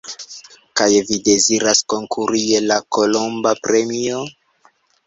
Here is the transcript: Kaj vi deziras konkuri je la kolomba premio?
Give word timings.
Kaj 0.79 0.87
vi 1.09 1.17
deziras 1.27 1.83
konkuri 1.95 2.43
je 2.47 2.65
la 2.73 2.81
kolomba 2.99 3.57
premio? 3.69 4.27